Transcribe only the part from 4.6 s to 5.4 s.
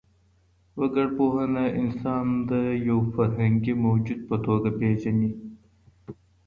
پېژني.